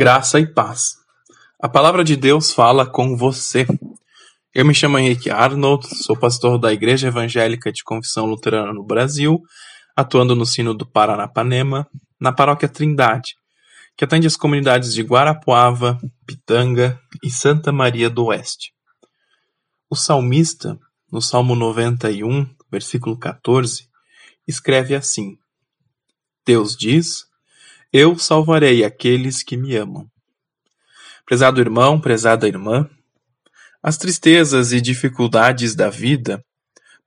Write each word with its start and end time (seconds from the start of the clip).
Graça 0.00 0.40
e 0.40 0.46
paz. 0.46 0.94
A 1.62 1.68
palavra 1.68 2.02
de 2.02 2.16
Deus 2.16 2.54
fala 2.54 2.90
com 2.90 3.18
você. 3.18 3.66
Eu 4.54 4.64
me 4.64 4.72
chamo 4.72 4.98
Henrique 4.98 5.28
Arnold, 5.28 5.86
sou 5.94 6.18
pastor 6.18 6.58
da 6.58 6.72
Igreja 6.72 7.08
Evangélica 7.08 7.70
de 7.70 7.84
Confissão 7.84 8.24
Luterana 8.24 8.72
no 8.72 8.82
Brasil, 8.82 9.38
atuando 9.94 10.34
no 10.34 10.46
Sino 10.46 10.72
do 10.72 10.90
Paranapanema, 10.90 11.86
na 12.18 12.32
Paróquia 12.32 12.66
Trindade, 12.66 13.34
que 13.94 14.02
atende 14.02 14.26
as 14.26 14.38
comunidades 14.38 14.94
de 14.94 15.02
Guarapuava, 15.02 15.98
Pitanga 16.26 16.98
e 17.22 17.30
Santa 17.30 17.70
Maria 17.70 18.08
do 18.08 18.24
Oeste. 18.24 18.72
O 19.90 19.94
salmista, 19.94 20.78
no 21.12 21.20
Salmo 21.20 21.54
91, 21.54 22.46
versículo 22.72 23.18
14, 23.18 23.86
escreve 24.48 24.94
assim: 24.94 25.36
Deus 26.46 26.74
diz 26.74 27.29
eu 27.92 28.18
salvarei 28.18 28.84
aqueles 28.84 29.42
que 29.42 29.56
me 29.56 29.74
amam. 29.76 30.06
Prezado 31.26 31.60
irmão, 31.60 32.00
prezada 32.00 32.46
irmã, 32.46 32.88
as 33.82 33.96
tristezas 33.96 34.72
e 34.72 34.80
dificuldades 34.80 35.74
da 35.74 35.90
vida 35.90 36.44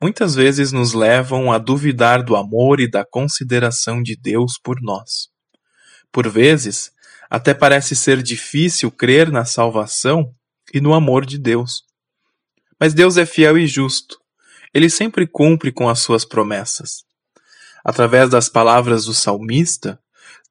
muitas 0.01 0.35
vezes 0.35 0.73
nos 0.73 0.93
levam 0.93 1.51
a 1.51 1.57
duvidar 1.57 2.23
do 2.23 2.35
amor 2.35 2.81
e 2.81 2.89
da 2.89 3.05
consideração 3.05 4.03
de 4.03 4.17
Deus 4.17 4.59
por 4.61 4.81
nós. 4.81 5.29
Por 6.11 6.27
vezes, 6.27 6.91
até 7.29 7.53
parece 7.53 7.95
ser 7.95 8.21
difícil 8.21 8.91
crer 8.91 9.31
na 9.31 9.45
salvação 9.45 10.33
e 10.73 10.81
no 10.81 10.93
amor 10.93 11.25
de 11.25 11.37
Deus. 11.37 11.83
Mas 12.77 12.93
Deus 12.93 13.15
é 13.15 13.25
fiel 13.25 13.57
e 13.57 13.65
justo. 13.65 14.19
Ele 14.73 14.89
sempre 14.89 15.25
cumpre 15.25 15.71
com 15.71 15.87
as 15.87 15.99
suas 15.99 16.25
promessas. 16.25 17.03
Através 17.85 18.29
das 18.29 18.49
palavras 18.49 19.05
do 19.05 19.13
salmista, 19.13 19.99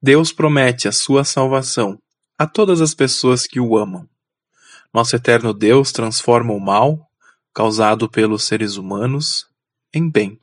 Deus 0.01 0.31
promete 0.31 0.87
a 0.87 0.91
sua 0.91 1.23
salvação 1.23 1.99
a 2.37 2.47
todas 2.47 2.81
as 2.81 2.93
pessoas 2.93 3.47
que 3.47 3.59
o 3.59 3.77
amam. 3.77 4.07
Nosso 4.93 5.15
eterno 5.15 5.53
Deus 5.53 5.91
transforma 5.91 6.53
o 6.53 6.59
mal, 6.59 7.09
causado 7.53 8.09
pelos 8.09 8.43
seres 8.43 8.75
humanos, 8.75 9.47
em 9.93 10.09
bem. 10.09 10.39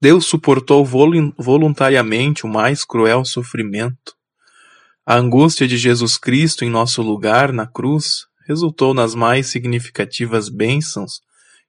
Deus 0.00 0.26
suportou 0.26 0.84
voluntariamente 0.84 2.46
o 2.46 2.48
mais 2.48 2.84
cruel 2.84 3.24
sofrimento. 3.24 4.14
A 5.04 5.16
angústia 5.16 5.68
de 5.68 5.76
Jesus 5.76 6.16
Cristo 6.16 6.64
em 6.64 6.70
nosso 6.70 7.02
lugar 7.02 7.52
na 7.52 7.66
cruz 7.66 8.26
resultou 8.46 8.94
nas 8.94 9.14
mais 9.14 9.48
significativas 9.48 10.48
bênçãos 10.48 11.20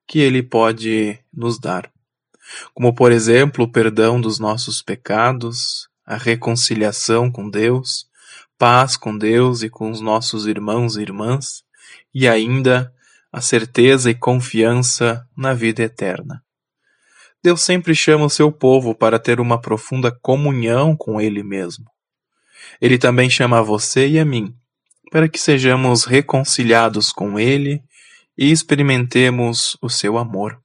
que 0.08 0.20
ele 0.20 0.42
pode 0.42 1.20
nos 1.34 1.60
dar, 1.60 1.92
como 2.74 2.94
por 2.94 3.12
exemplo 3.12 3.66
o 3.66 3.72
perdão 3.72 4.20
dos 4.20 4.40
nossos 4.40 4.82
pecados, 4.82 5.88
a 6.06 6.18
reconciliação 6.18 7.32
com 7.32 7.50
Deus, 7.50 8.08
paz 8.58 8.96
com 8.96 9.18
Deus 9.18 9.64
e 9.64 9.70
com 9.70 9.90
os 9.90 10.02
nossos 10.02 10.46
irmãos 10.46 10.96
e 10.96 11.02
irmãs, 11.02 11.64
e 12.14 12.28
ainda 12.28 12.94
a 13.32 13.42
certeza 13.42 14.12
e 14.12 14.16
confiança 14.16 15.26
na 15.36 15.54
vida 15.54 15.84
eterna. 15.84 16.44
Deus 17.44 17.62
sempre 17.62 17.96
chama 17.96 18.26
o 18.26 18.30
seu 18.30 18.52
povo 18.52 18.94
para 18.94 19.18
ter 19.18 19.40
uma 19.40 19.60
profunda 19.60 20.12
comunhão 20.12 20.96
com 20.96 21.20
Ele 21.20 21.42
mesmo. 21.42 21.86
Ele 22.80 22.98
também 22.98 23.30
chama 23.30 23.64
você 23.64 24.08
e 24.08 24.20
a 24.20 24.26
mim 24.26 24.56
para 25.12 25.28
que 25.28 25.38
sejamos 25.38 26.06
reconciliados 26.06 27.12
com 27.12 27.38
Ele 27.38 27.84
e 28.38 28.50
experimentemos 28.50 29.78
o 29.82 29.90
seu 29.90 30.18
amor. 30.18 30.58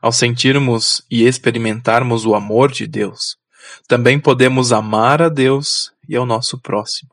Ao 0.00 0.12
sentirmos 0.12 1.04
e 1.10 1.26
experimentarmos 1.26 2.24
o 2.24 2.34
amor 2.34 2.70
de 2.70 2.86
Deus, 2.86 3.36
também 3.86 4.18
podemos 4.18 4.72
amar 4.72 5.22
a 5.22 5.28
Deus 5.28 5.92
e 6.08 6.16
ao 6.16 6.26
nosso 6.26 6.58
próximo. 6.60 7.10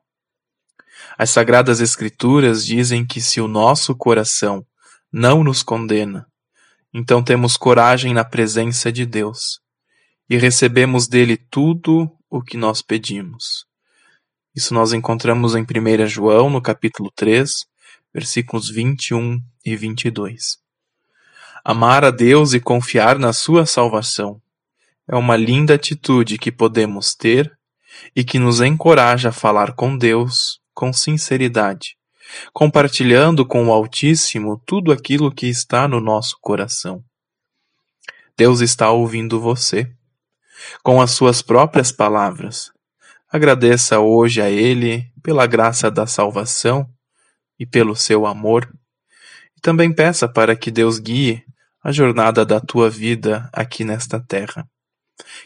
As 1.18 1.30
Sagradas 1.30 1.80
Escrituras 1.80 2.66
dizem 2.66 3.06
que 3.06 3.22
se 3.22 3.42
o 3.42 3.48
nosso 3.48 3.96
coração 3.96 4.66
não 5.12 5.44
nos 5.44 5.64
condena, 5.64 6.28
então 6.94 7.24
temos 7.24 7.58
coragem 7.58 8.14
na 8.14 8.24
presença 8.24 8.92
de 8.92 9.06
Deus 9.06 9.60
e 10.30 10.38
recebemos 10.38 11.08
dele 11.08 11.38
tudo 11.38 12.12
o 12.30 12.42
que 12.42 12.58
nós 12.58 12.82
pedimos. 12.82 13.66
Isso 14.56 14.74
nós 14.74 14.92
encontramos 14.92 15.56
em 15.56 15.62
1 15.62 16.08
João, 16.08 16.50
no 16.50 16.62
capítulo 16.62 17.12
3, 17.16 17.52
versículos 18.14 18.70
21 18.70 19.40
e 19.64 19.76
22. 19.76 20.58
Amar 21.64 22.04
a 22.04 22.12
Deus 22.12 22.54
e 22.54 22.60
confiar 22.60 23.20
na 23.20 23.34
sua 23.34 23.66
salvação 23.66 24.42
é 25.08 25.16
uma 25.16 25.36
linda 25.36 25.76
atitude 25.76 26.38
que 26.38 26.52
podemos 26.52 27.16
ter 27.16 27.52
e 28.16 28.24
que 28.24 28.38
nos 28.38 28.62
encoraja 28.62 29.30
a 29.30 29.34
falar 29.34 29.74
com 29.74 29.98
Deus 29.98 30.60
com 30.74 30.94
sinceridade, 30.94 31.96
compartilhando 32.54 33.44
com 33.44 33.68
o 33.68 33.72
Altíssimo 33.72 34.62
tudo 34.64 34.92
aquilo 34.92 35.34
que 35.34 35.48
está 35.48 35.88
no 35.88 36.00
nosso 36.00 36.38
coração. 36.40 37.04
Deus 38.38 38.62
está 38.62 38.92
ouvindo 38.92 39.42
você. 39.42 39.92
Com 40.84 41.02
as 41.02 41.12
suas 41.12 41.42
próprias 41.42 41.92
palavras, 41.92 42.72
agradeça 43.32 44.00
hoje 44.00 44.40
a 44.40 44.50
Ele 44.52 45.12
pela 45.24 45.48
graça 45.48 45.90
da 45.90 46.06
salvação 46.06 46.88
e 47.60 47.66
pelo 47.66 47.96
seu 47.96 48.28
amor. 48.28 48.72
E 49.56 49.62
também 49.62 49.92
peça 49.92 50.28
para 50.28 50.56
que 50.56 50.70
Deus 50.70 51.00
guie 51.00 51.44
a 51.84 51.92
jornada 51.92 52.46
da 52.46 52.60
tua 52.60 52.90
vida 52.90 53.50
aqui 53.52 53.84
nesta 53.84 54.20
terra. 54.20 54.68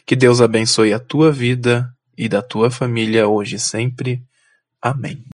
Que 0.04 0.16
Deus 0.16 0.40
abençoe 0.40 0.92
a 0.92 0.98
tua 0.98 1.32
vida 1.32 1.94
e 2.16 2.28
da 2.28 2.42
tua 2.42 2.70
família 2.70 3.26
hoje 3.28 3.56
e 3.56 3.60
sempre. 3.60 4.22
Amém. 4.80 5.31